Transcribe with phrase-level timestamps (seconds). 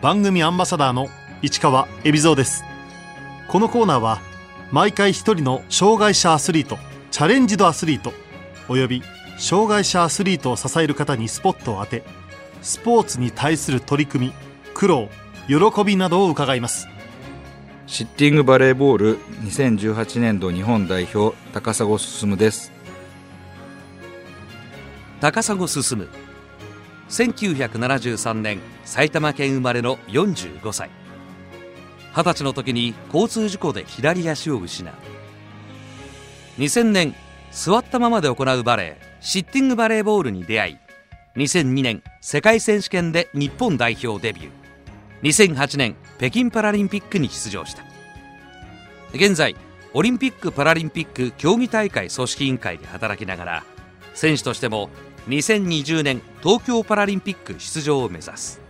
[0.00, 1.08] 番組アンバサダーの
[1.42, 2.62] 市川恵比蔵です。
[3.48, 4.20] このコーナーは
[4.70, 6.78] 毎回一人の障害者アスリート
[7.10, 8.12] チャレンジドアスリート
[8.68, 9.02] および
[9.38, 12.04] 障害者アスリートを支える方にスポットを当て
[12.62, 14.32] スポーツに対する取り組み
[14.72, 15.08] 苦労
[15.48, 16.86] 喜びなどを伺います。
[17.88, 22.70] シッティングバレーボール2018年度日本代表高砂進です。
[25.20, 26.08] 高砂進
[27.08, 30.90] 1973年埼玉県生まれの45歳。
[32.14, 34.94] 二十歳の時に交通事故で左足を失う。
[36.58, 37.14] 2000年
[37.50, 40.78] 座ったままで行うバレーシッティングバレーボールに出会い。
[41.36, 45.54] 2002年世界選手権で日本代表デビュー。
[45.54, 47.84] 2008年北京パラリンピックに出場した。
[49.14, 49.56] 現在
[49.94, 53.64] オリンピック・パラリンピック競技大会組織委員会で働きながら
[54.14, 54.90] 選手としても
[55.28, 58.60] 2020年東京パラリンピック出場を目指す。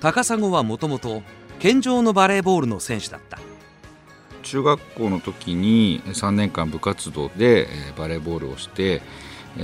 [0.00, 1.22] 高砂はもともと
[1.58, 3.38] 健常のバレーボールの選手だった。
[4.42, 9.02] 中学校の時に3年間部活動でバレーボールをして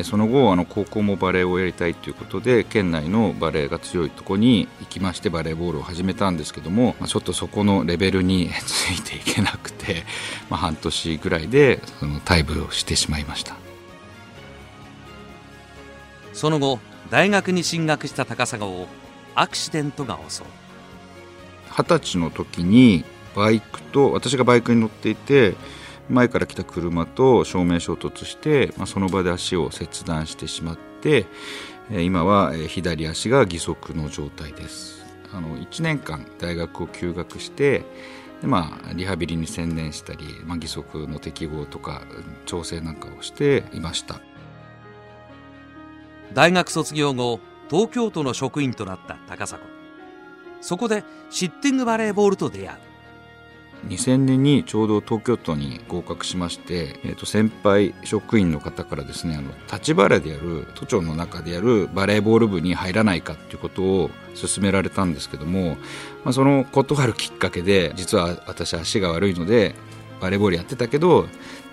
[0.02, 10.04] その後あの高校もバレーをやりたいということで県内のバレーが強いところに行きましてバレーボールを始めたんですけどもちょっとそこのレベルに ついていけなくて、
[10.50, 13.71] まあ、半年ぐらいでその退部をしてしまいました。
[16.42, 18.88] その後大学に進学した高砂を
[19.36, 20.46] アクシデントが襲う。
[21.70, 23.04] 二十歳の時に
[23.36, 25.54] バイクと私がバイクに乗っていて
[26.10, 31.26] 前から来た車と正面衝突して、まあ、その場で足を切断してしまって
[31.92, 35.04] 今は左足が義足の状態です。
[35.32, 37.84] あの1年間大学を休学して
[38.40, 42.02] で、まあ、リハビリに専念したり、まあ、義足の適合とか
[42.46, 44.20] 調整なんかをしていました。
[46.32, 49.60] 大学卒業後東京都の職員となった高砂
[50.60, 52.78] そこでシッティングバレーボールと出会う。
[53.88, 64.10] 2000年にちょうど東京都に合格しまして、えー、と先輩職員の方からですねあの立ちバレーでやる都庁の中でやるバレーボール部に入らないかっていうことを
[64.40, 65.76] 勧められたんですけども、
[66.22, 69.74] まあ、その断るきっかけで実は私足が悪いので
[70.20, 71.26] バレーボールやってたけど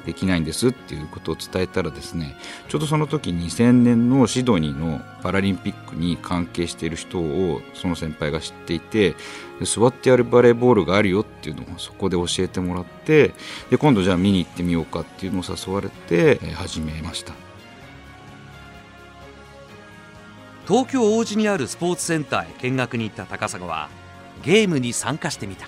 [0.06, 2.36] できないんですっていうことを伝えたらですね
[2.68, 9.16] ちょうどその時2000年のシドニーのパラリンピックに関係している人をその先輩が知っていて
[9.62, 13.34] 座ってやるバレーボールがあるよっていうのをそこで教えてもらって
[13.70, 17.34] で今度じゃあ見に行ってみようかっていうのを誘われて始めました。
[20.68, 23.90] 東京王子にあるスポーツセンターへ見学に行った高砂は
[24.44, 25.68] ゲームに参加してみた。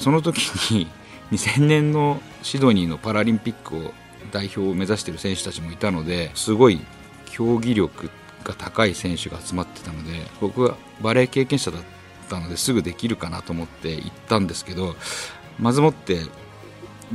[0.00, 0.38] その時
[0.72, 0.88] に
[1.32, 3.92] 2000年のシドニーのパラリンピックを
[4.32, 6.80] 代表を目指している選手たちもいたのですごい
[7.26, 8.10] 競技力
[8.44, 11.82] が高い選手が集まってたので僕はバレー経験者だっ
[12.28, 14.94] たのですぐできるかなと思って行ったんですけど
[15.58, 16.20] まずもって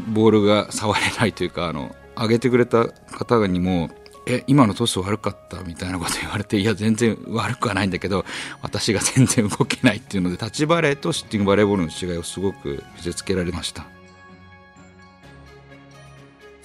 [0.08, 3.90] ボールが触れないというかあの上げてくれた方にも
[4.28, 5.62] え今のトス悪かった？
[5.64, 8.25] みたいなこと言われていや全然悪くはないんだけど
[8.62, 13.86] 私が全然動けないっていうのでタッチバレーとシッティングバレーボールの違いをすごく見せつけられました。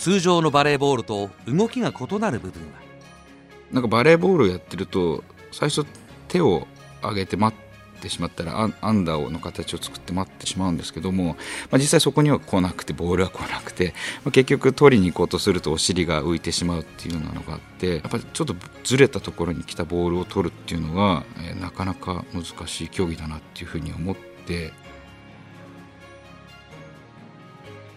[0.05, 2.69] 通常のバレーボールと動きが異なる部分は？
[3.73, 5.87] なんかバレーボールやってると最初
[6.29, 6.67] 手を
[7.03, 11.37] 上げて待ってしまったらアンダーの形を作って待ってしまうんですけども、ま
[11.77, 13.95] あ、実際そこには来なくてボールは来なくて、
[14.25, 18.55] まあ、結局取りに行こうとするとお尻が浮いてしまうっていうようなのがあってやっぱりちょっと
[18.85, 24.17] ずれたところに来たボールを取るっていうのが、えー、なかなか難しい競技だなっていうふうに思っ
[24.47, 24.71] て。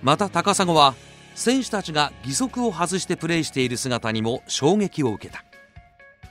[0.02, 0.96] また高砂は
[1.38, 5.46] 選手たちが義足を外してプレーしている姿にも衝撃を受けた。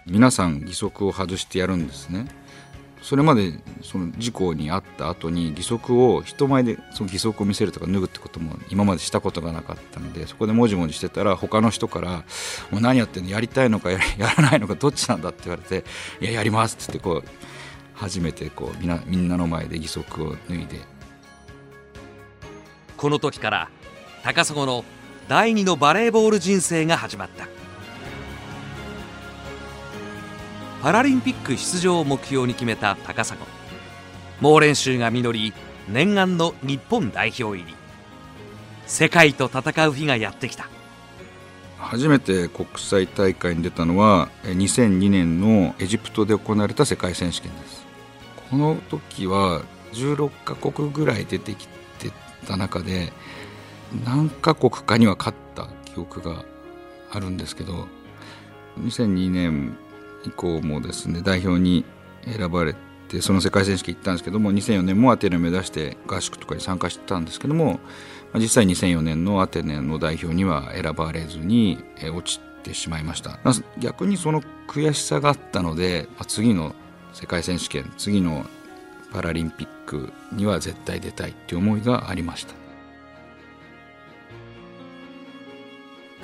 [0.05, 2.27] 皆さん義足を外してやるんですね。
[3.03, 3.53] それまで
[3.85, 12.25] その事故に遭った後に義足を人前でその義足を見せるとか脱ぐってことも今までしたことがなかったのでそこでもじもじしてたら他の人から
[12.73, 13.31] 「もう何やってんの？
[13.31, 13.93] やりたいのか？
[13.95, 14.01] や
[14.37, 14.75] らないのか？
[14.75, 15.85] どっちなんだ」って言われて
[16.21, 17.29] 「いややります」ってってこう
[17.95, 20.81] 初めてこうみんなみんなの前で義足を脱いで。
[22.97, 23.69] この時から
[24.25, 24.85] 高砂の
[25.29, 27.49] 第二のバレーボール人生が始まった。
[30.83, 33.37] パラリンピック出場を目標に決めた高砂。
[34.41, 35.53] 猛練習が実り
[35.89, 37.75] 念願の日本代表入り。
[38.87, 40.69] 世界と戦う日がやってきた。
[41.79, 47.85] 初めて国際大会に出たのは2002年のエジプトで行われた世界選手権です。
[48.49, 49.63] この時は
[49.93, 51.67] 16カ国ぐらい出てき
[51.99, 52.13] て
[52.47, 53.13] た中で
[54.05, 56.45] 何カ国かには勝った記憶が
[57.11, 57.87] あるんですけど
[58.81, 59.77] 2002年
[60.25, 61.85] 以降もですね代表に
[62.25, 62.75] 選ばれ
[63.09, 67.79] でその世界選手権行ったんですけども2004年もアテネを目指して合宿とかに参加してたんですけども
[68.35, 71.79] 実際2004年のアテネの代表には選ばれずに
[72.15, 73.39] 落ちてしまいました。
[73.79, 76.75] 逆にその悔しさがあったので次の
[77.13, 78.45] 世界選手権次の
[79.13, 82.66] パラリンピックには絶対出たいっていう思いがありました。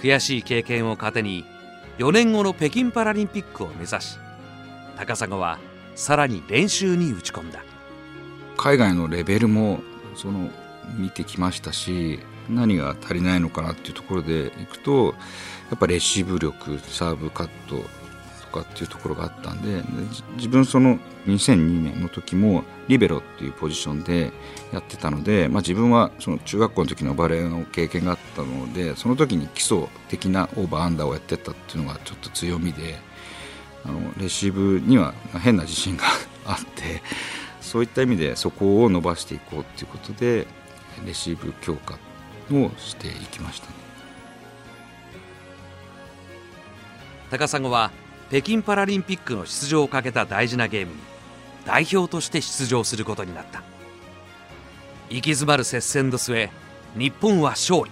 [0.03, 1.45] 悔しい経験を糧に
[1.99, 4.19] 4年後の北京パラリンピックを目指し
[4.97, 5.61] 高砂は
[5.95, 7.63] さらに練習に打ち込んだ。
[8.57, 9.81] 海外のレベルも
[10.17, 10.51] その
[10.99, 12.19] 見てきましたし
[12.51, 15.15] 何が足りないのかなっていうところでいくと
[15.71, 17.83] やっぱレシーブ力サーブカット
[18.53, 19.83] かっていうところがあったんで
[20.37, 24.33] 自分その2002年の時もリベロっていうポジションで
[24.73, 32.99] やってたので、まあ、自分はその中学校の時のバレーの経験があったのでその時に基礎的なオーバーアンダーをやってたっていうのがちょっと強みで
[33.85, 35.13] あのレシーブには
[35.43, 36.05] 変な自信が
[36.45, 37.03] あって
[37.61, 40.47] そういった意味でそこを伸ばしていこうっていうことで
[41.07, 41.95] レシーブ強化
[42.53, 43.73] をしていきました、ね、
[47.31, 47.91] 高砂は
[48.33, 50.99] 北京パラリンピックの出場をかけた大事なゲームに
[51.67, 53.63] 代表として出場することになった。
[55.11, 56.49] 行き詰まる接戦の末
[56.97, 57.91] 日本は勝利。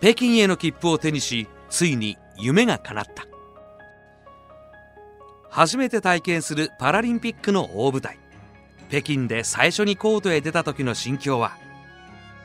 [0.00, 3.26] 北京への切符を手にしついに夢が叶った。
[5.50, 8.20] 初めて体験するパラリンピックの大舞台。
[8.90, 11.58] 北京で最初にコートへ出た時の心境は？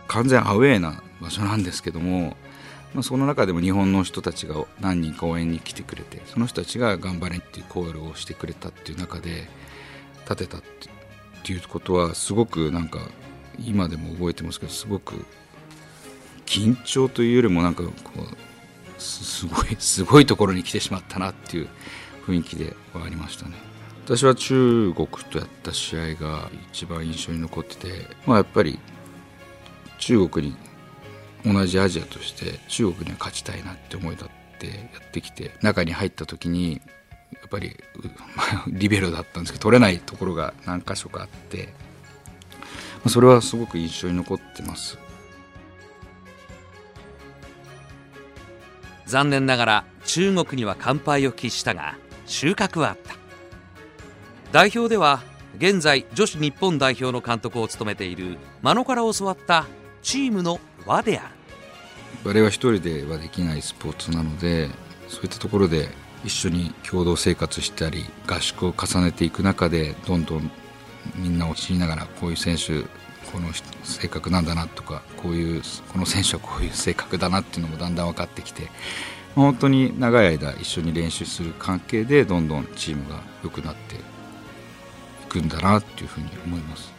[0.08, 2.36] 完全アウェーな場所なんですけども、
[2.94, 9.48] まあ、その中でも日本の人たちが何人か応援に来てくれてその人たちが頑張れっていうコールをしてくれたっていう中で
[10.24, 10.62] 立てたっ
[11.44, 13.00] ていうことはすごくなんか
[13.60, 15.26] 今でも覚えてますけどすごく
[16.46, 21.70] 緊張というよりもなんかこうすごい すごいところに来てしまったなっていう
[22.26, 23.56] 雰囲気ではありましたね。
[24.06, 28.80] 私は中国とやった試合が一番印象に残ってて、まあ、やっぱり
[30.00, 30.56] 中国に
[31.46, 34.30] 同じアジアとして中国には勝ちたいなって思いだっ
[34.60, 34.74] てや
[35.08, 36.82] ってきて中に入った時に
[37.34, 37.78] やっぱり、
[38.36, 41.74] まあ、 リベロだったんですけど取れないところが何箇所かあって
[43.04, 44.98] まそれはすごく印象に残ってます。
[49.06, 51.96] 残念ながら中国には完敗を喫したが
[52.26, 53.16] 収穫はあった。
[54.52, 55.22] 代表では
[55.58, 59.68] 現在女子日本代表の監督を務めている間野から教わった
[60.02, 61.38] チームの輪である。
[62.24, 64.70] バレーは一人ではできないスポーツなので
[65.08, 65.90] そういったところで
[66.24, 70.52] 一緒に共同生活したり合宿を重ねていく中でどんどん
[71.16, 72.82] みんなを知りながらこういう選手
[73.32, 73.50] この
[73.84, 75.62] 性格なんだなとかこういう
[75.92, 78.70] この選手はこういう性格だなっていうのもだんだん分かってきて
[79.36, 84.00] 本当に長い間一緒に練習する関係でどんどんチームが良くなってい
[85.30, 86.97] くんだなっていうふうに思います。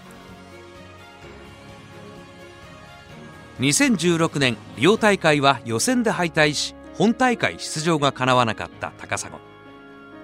[3.61, 9.33] 2016年リオ大会は予選で敗退し本大会出場がかなわなかった高砂。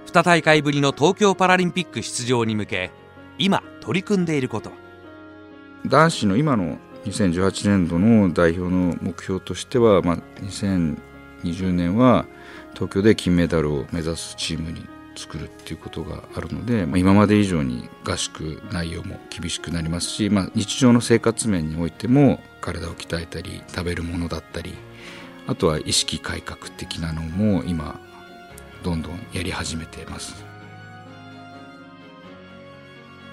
[0.07, 2.93] 2大会ぶりの東京パラリンピック出場に向け
[3.39, 4.77] 今取り組んでいることは？
[5.87, 12.27] 男子の今の2018年度の代表の目標としては、まあ、2020年は
[12.75, 24.75] 東京で金メダルを目指すチームに作るっていうことがあるので、まあ、今まで以上に合宿内容も厳しくなりますし、まあ、日常の生活面においても体を鍛えたり食べるものだったり
[25.47, 28.01] あとは意識改革的なのも今
[28.83, 30.45] どんどんやり始めています。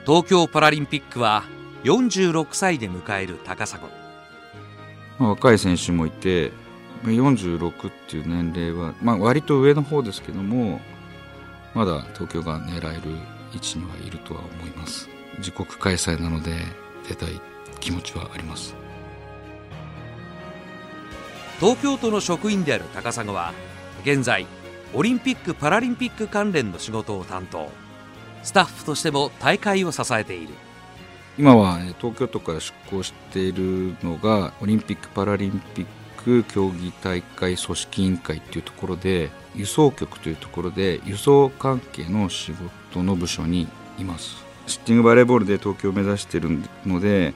[0.05, 1.43] 東京パラリンピックは
[1.83, 3.81] 46歳で迎える高砂、
[5.19, 6.51] まあ、若い選手もいて
[7.03, 10.81] 46っていう年齢は、まあ、割と上の方ですけども
[11.73, 13.01] まだ東京が狙える
[13.53, 15.09] 位置にはいるとは思います。
[15.37, 16.51] 自国開催なので
[17.07, 17.41] 出たい
[17.79, 18.75] 気持ちはあります。
[21.59, 23.53] 東京都の職員である高砂は
[24.03, 24.47] 現在
[24.93, 27.71] オリンピック・パラリンピック関連の仕事を担当。
[28.43, 30.53] スタッフとしても大会を支えている。
[31.37, 35.85] 今は東京都から出向しているのがオリンピック・パラリンピッ
[36.23, 42.53] ク競技大会組織委員会っていうところで輸送局というところで輸送関係の仕
[42.91, 44.43] 事の部署にいます。
[44.67, 46.49] シッティングバレーボールで東京を目指している
[46.85, 47.33] ので、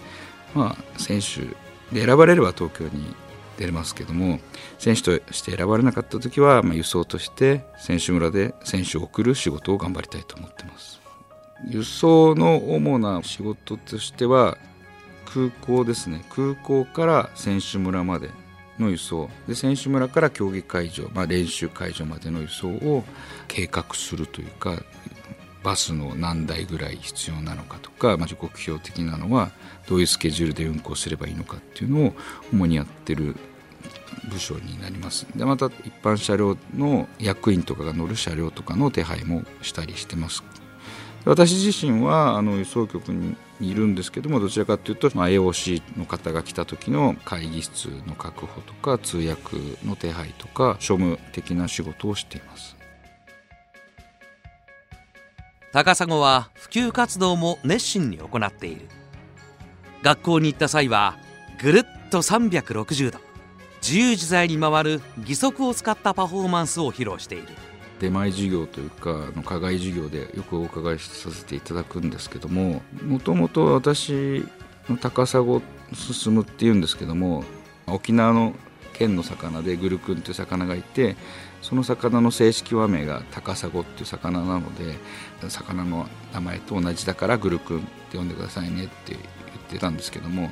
[0.54, 1.42] まあ、選手
[1.94, 3.16] で選ばれれば東京に
[3.58, 4.40] 出れますけども
[4.80, 11.02] 選手として選ばれなかった時は、まあ、輸送として選手村で選手を送る仕事を頑張りたいと思ってます。
[11.68, 14.58] 輸送の主な仕事としては
[15.26, 16.24] 空港ですね。
[16.30, 18.30] 空港から選手村まで
[18.80, 19.30] の輸送。
[19.48, 23.04] で選手村から競技会場、まあ、練習会場までの輸送を
[23.48, 24.84] 計画するというか
[25.64, 29.52] バスの何台ぐらい必要なのかとか、まあ、時刻表的なのは
[29.88, 32.14] どういうスケジュールで運行すればいいのかっていうのを
[32.54, 33.36] 主にやってる
[34.30, 35.26] 部署になります。
[35.36, 40.44] でまた一般車両の役員とかが乗る車両とかの手配もしたりしてます。
[41.26, 52.76] 私自身はあの輸送局にいるんですけどもどちらかというと、まあ、AOC の方が来た時の会議室の確保とか通訳の手配とか庶務的な仕事をしています。
[55.72, 58.88] 高砂は普及活動も熱心に行っている。
[60.04, 61.18] 学校に行った際は
[61.62, 63.20] ぐるっと360度
[63.82, 67.48] 自由自在に回る義足を使ったパフォーマンスを披露している。
[68.00, 74.46] 出前授業というかの課外授業でよくお伺いさせていただくんですけどももともと私
[74.90, 75.44] の高砂
[75.94, 77.44] 進むっていうんですけども
[77.88, 78.54] 沖縄の
[78.94, 81.16] 県の魚でグルクンという魚がいて
[81.62, 84.96] その魚の正式和名が高砂っていう魚なので
[85.50, 89.22] 魚の名前と同じだからグルクンって呼んでくださいねって言っ
[89.70, 90.52] てたんですけども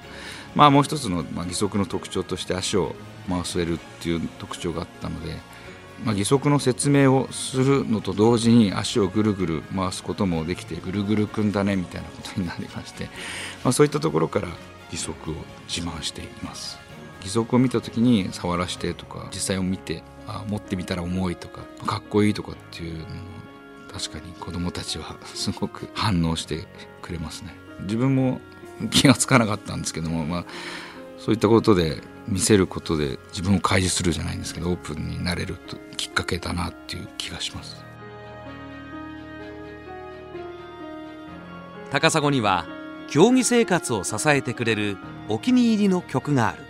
[0.55, 2.95] まあもう一つの、義足の特徴として足を
[3.27, 5.35] 回せるっていう特徴があったので
[6.03, 13.05] まあ、義足の説明をするのと同時に足をぐるぐる回すこともできてぐるぐるくんだねみたいなことになりまして、
[13.63, 14.49] まあ、そういったところから
[14.91, 15.33] 義足を
[15.67, 16.77] 自慢しています。
[17.21, 23.05] 義足を見た時に触らせてとか実際を見てあ持ってみたら重いとかかっこいいとかっていうのも
[23.91, 26.67] 確かに子供たちはすごく反応して
[27.01, 27.55] くれますね。
[27.81, 28.41] 自分も
[28.91, 30.45] 気が付かなかったんですけども、まあ、
[31.17, 37.83] そういったことで見せることで自分を開示するじゃないんですけどオープンになれるときっかけだなっていう気がします。
[41.91, 42.65] 高砂には
[43.07, 44.97] 競技生活を支えてくれる
[45.29, 46.63] お気に入りの曲がある。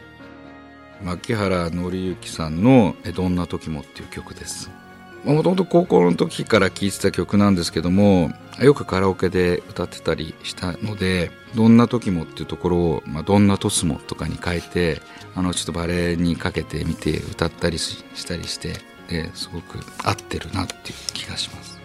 [1.01, 4.69] 牧原紀之さんの「どんな時も」っていう曲です
[5.24, 15.01] もともと高校の時から聴いてた曲なんですけどもよくカラオケで歌ってたりしたので「どんな時も」っていうところを「まあ、どんなとすも」とかに変えて
[15.34, 18.74] あのちょっとバレエにかけてみて歌ったりしたりして
[19.08, 21.80] ですごく合ってるなっていう気がします。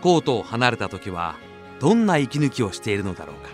[0.00, 1.36] コートを離れた時は
[1.80, 3.50] どんな息抜きをしているのだろうか？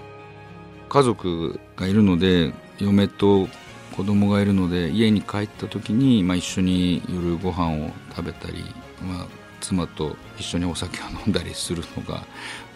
[1.00, 3.49] 家族がいるので嫁と
[3.94, 8.64] 子供がいるので家に帰った時に、まあ、一緒に夜ご飯を食べたり、
[9.00, 9.26] まあ、
[9.60, 12.24] 妻と一緒にお酒を飲んだりするのが、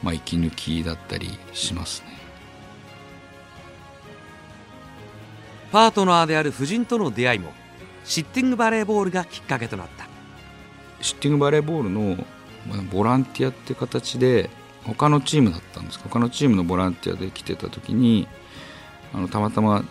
[0.02, 2.18] まあ、息抜きだったりしますね。
[5.72, 7.52] パートナーである夫人との出会いも
[8.04, 10.06] シッティングバレーボールがきっかけとなった。
[11.02, 12.16] シッティングバレーボールの
[12.92, 14.50] ボランティアって形で
[14.84, 15.98] 他のチームだったんです。
[15.98, 18.28] 他のチームのボランティアで来てた時に
[19.12, 19.84] あのたまたま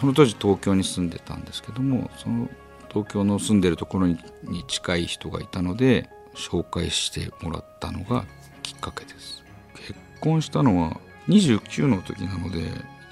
[0.00, 2.48] その当時東京に住んでたんですけどもその
[2.88, 4.18] 東京の住んでるところに
[4.68, 8.24] 近い人がいたので紹介してもらったのが
[8.62, 9.42] きっかけです。
[9.74, 12.62] 結婚したのは29の時なので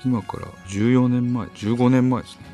[0.04, 2.44] 今から14年前15年前ですね。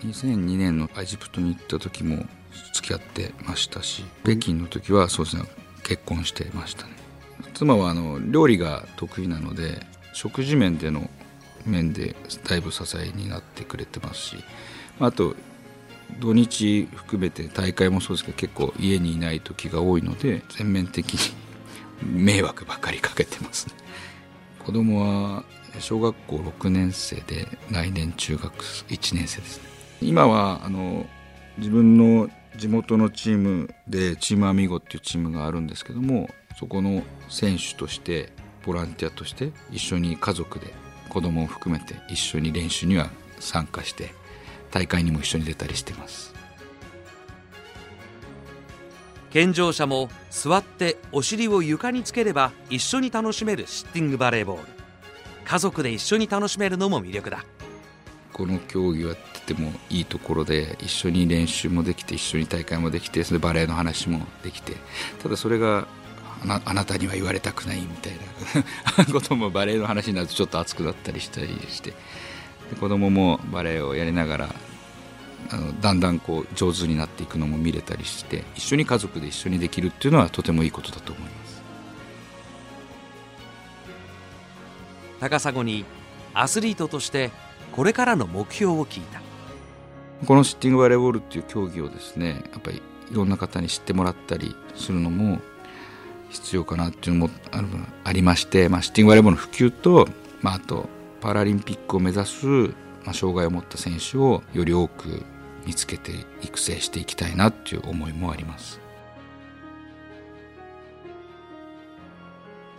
[0.00, 2.24] 2002年のエジプトに行った時も
[2.72, 5.42] 付き合ってましたし北京の時はそうですね
[5.82, 6.92] 結婚してましたね。
[7.54, 9.80] 妻はあの料理が得意なので
[10.12, 11.10] 食事面での
[11.70, 12.16] 面で
[12.48, 14.36] だいぶ支えになってくれてますし
[15.00, 15.34] あと
[16.20, 21.20] 土日含めて大会もそうですけど結構家にいない時が多いので全面的に
[22.02, 23.74] 迷惑ばかりかけてますね。
[24.64, 25.44] 子供は
[25.80, 29.68] 小学校6年生で来年中学1年生ですね。
[30.00, 31.06] 今はあの
[31.58, 38.32] 自分の地元のチームでチームアミゴっていうチームがあるんですけどもそこの選手として
[38.64, 40.72] ボランティアとして一緒に家族で
[41.08, 43.10] 子供を含めて一緒に練習には
[43.40, 44.12] 参加して
[44.70, 46.34] 大会にも一緒に出たりしてます。
[49.30, 54.62] 健常者も座ってお尻を床につければ一緒に楽しめるシッティングバレーボール。
[55.44, 57.44] 家族で一緒に楽しめるのも魅力だ。
[58.32, 64.74] この競技をやっててもいいところで一緒に練習もできて一緒に大会もできてそれでバレエの話もできて
[65.22, 65.88] ただそれが
[66.46, 68.12] あなたには言われたくないみたい
[68.96, 69.04] な。
[69.12, 71.94] こともバレエの話になるとちょっと熱くなったりしたりして。
[72.80, 74.54] 子供もバレエをやりながら
[75.50, 81.62] あのだんだんこう上手になっていくのも見れたりして一緒に家族で一緒にできるっていうのはとてもいいことだと思います。
[85.20, 85.84] 高砂に
[86.34, 87.30] アスリートとして
[87.72, 89.20] これからの目標を聞いた。
[90.26, 95.40] このシッティングバレーボールっていう競技をですねやっぱりいろんな方に知ってもらったりするのも
[96.30, 97.68] 必要かなっていうのもあの
[98.04, 100.08] ありまして、まあ、シッティングバレーボールの普及と、
[100.40, 100.88] まあ、あと
[101.20, 102.72] パラリンピックを目指す、ま
[103.08, 105.22] あ、障害を持った選手をより多く
[105.66, 108.80] 見つけて育成していきたいなっていう思いもあります。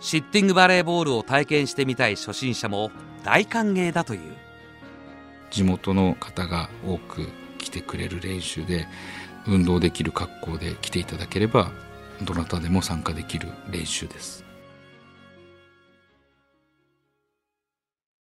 [0.00, 2.90] シッティングバレーボールを体験してみたい初心者も
[3.22, 4.20] 大歓迎だという
[5.50, 7.28] 地元の方が多く
[7.58, 8.86] 来てくれる練習で
[9.46, 11.70] 運動できる格好で来ていただければ
[12.22, 14.49] どなたでも参加できる練習です。